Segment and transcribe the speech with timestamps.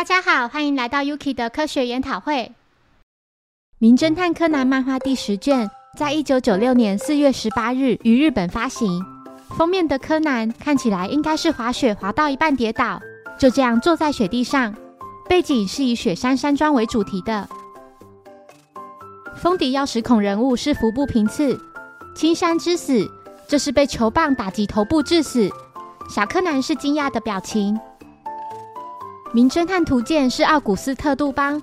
[0.00, 2.32] 大家好，欢迎来到 Yuki 的科学研讨会。
[3.76, 9.04] 《名侦探柯南》漫画第十卷，在一九九六年四月十八日于日本发行。
[9.58, 12.98] 封面的柯南看起来应该是滑雪滑到一半跌倒，
[13.38, 14.74] 就这样坐在雪地上。
[15.28, 17.46] 背景是以雪山山庄为主题的。
[19.36, 21.60] 封底钥匙孔人物是服部平次，
[22.16, 23.06] 青山之死，
[23.46, 25.50] 这是被球棒打击头部致死。
[26.08, 27.78] 小柯南是惊讶的表情。
[29.32, 31.62] 名侦探图鉴是奥古斯特·杜邦，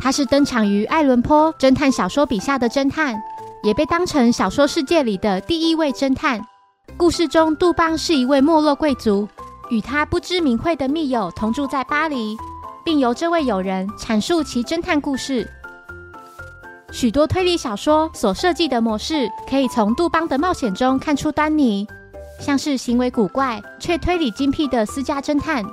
[0.00, 3.16] 他是登场于爱伦坡侦探小说笔下的侦探，
[3.62, 6.44] 也被当成小说世界里的第一位侦探。
[6.96, 9.28] 故事中，杜邦是一位没落贵族，
[9.70, 12.36] 与他不知名讳的密友同住在巴黎，
[12.84, 15.48] 并由这位友人阐述其侦探故事。
[16.90, 21.86] 许多推理小说所设计的模式，可以从杜邦的冒险中看出端倪，
[22.40, 25.64] 像是行为古怪却推理精辟的私家侦探。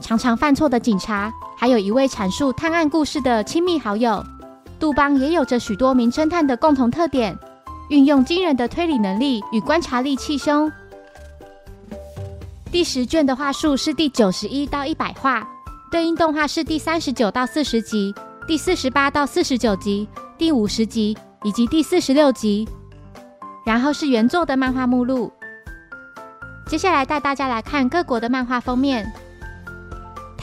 [0.00, 4.22] 常常犯错的警察，还有一位阐述探案故事的亲密好友。
[4.78, 7.36] 杜邦也有着许多名侦探的共同特点，
[7.88, 10.70] 运用惊人的推理能力与观察力气凶。
[12.70, 15.48] 第十卷的话术是第九十一到一百话，
[15.90, 18.14] 对应动画是第三十九到四十集、
[18.46, 22.68] 第四十八到四十九集、第五十集以及第四十六集。
[23.64, 25.32] 然后是原作的漫画目录。
[26.68, 29.10] 接下来带大家来看各国的漫画封面。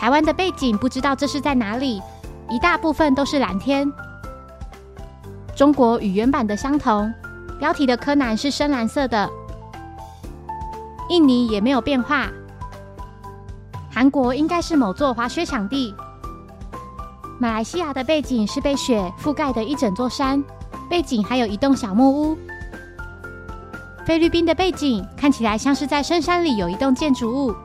[0.04, 2.02] 台湾的背景不知道这是在哪里，
[2.50, 3.90] 一大部分都是蓝天。
[5.56, 7.10] 中国与原版的相同，
[7.58, 9.30] 标题的柯南是深蓝色的。
[11.08, 12.28] 印尼也没有变化。
[13.90, 15.96] 韩国应该是某座滑雪场地。
[17.40, 20.44] 马来西亚的背景是被雪覆盖的一整座山，
[20.90, 22.38] 背景还有一栋小木屋。
[24.06, 27.56] 菲律宾的背景看起来像是在深山里有一栋建筑物。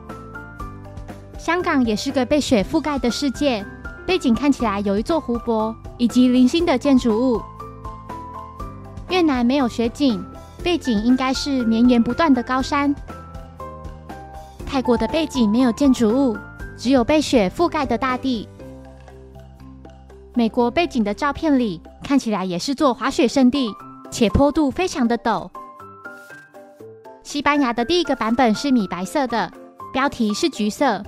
[1.39, 3.65] 香港也是个被雪覆盖的世界，
[4.05, 7.41] 背景看起来有一座湖泊以及零星的建筑物。
[9.09, 10.21] 越南没有雪景，
[10.61, 12.93] 背景应该是绵延不断的高山。
[14.65, 16.37] 泰国的背景没有建筑物，
[16.77, 18.47] 只有被雪覆盖的大地。
[20.35, 23.73] 美国背景的照片里看起来也是座滑雪胜地，
[24.11, 25.49] 且坡度非常的陡。
[27.23, 29.51] 西班牙的第一个版本是米白色的，
[29.93, 31.01] 标题是橘色。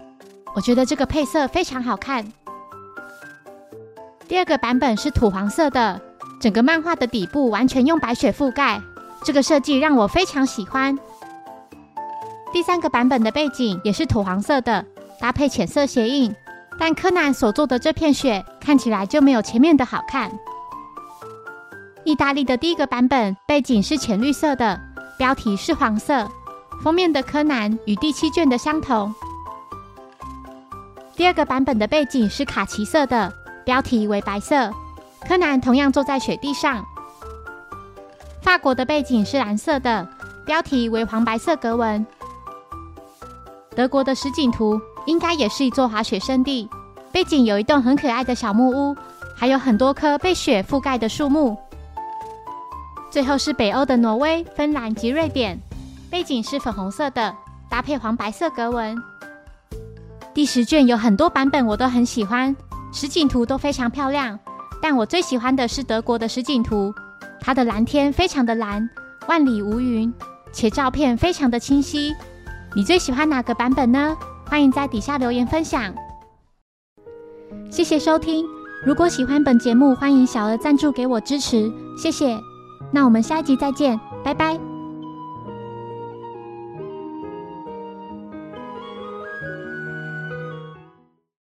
[0.54, 2.26] 我觉得这个配色非常好看。
[4.28, 6.00] 第二个版本是土黄色的，
[6.40, 8.82] 整个漫画的底部完全用白雪覆盖，
[9.24, 10.98] 这个设计让我非常喜欢。
[12.54, 14.86] 第三个版本的背景也是土黄色的，
[15.20, 16.36] 搭配浅色鞋印，
[16.78, 20.32] 但柯南所做的这片雪看起来就没有前面的好看。
[22.04, 24.80] 意大利的第一个版本背景是浅绿色的，
[25.18, 26.28] 标题是黄色，
[26.82, 29.14] 封面的柯南与第七卷的相同。
[31.16, 33.32] 第二个版本的背景是卡其色的，
[33.66, 34.72] 标题为白色。
[35.28, 36.84] 柯南同样坐在雪地上。
[38.42, 40.08] 法国的背景是蓝色的，
[40.46, 42.06] 标题为黄白色格纹。
[43.76, 46.68] 德国的实景图应该也是一座滑雪胜地，
[47.12, 48.96] 背景有一栋很可爱的小木屋，
[49.36, 51.56] 还有很多棵被雪覆盖的树木。
[53.12, 55.60] 最后是北欧的挪威、芬兰及瑞典，
[56.10, 57.36] 背景是粉红色的，
[57.70, 58.98] 搭配黄白色格纹。
[60.34, 62.56] 第十卷有很多版本，我都很喜欢，
[62.94, 64.40] 实景图都非常漂亮。
[64.82, 66.94] 但我最喜欢的是德国的实景图，
[67.40, 68.90] 它的蓝天非常的蓝，
[69.28, 70.12] 万里无云，
[70.52, 72.14] 且照片非常的清晰。
[72.76, 74.16] 你最喜欢哪个版本呢？
[74.48, 75.94] 欢迎在底下留言分享。
[77.70, 78.46] 谢谢收听，
[78.86, 82.40] 如果喜欢本节目，欢迎小额赞助给我支持，谢谢。
[82.92, 84.71] 那我们下一集再见，拜拜。